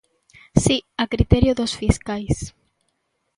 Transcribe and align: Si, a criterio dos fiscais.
Si, 0.63 0.77
a 1.03 1.05
criterio 1.13 1.51
dos 1.59 1.73
fiscais. 1.81 2.37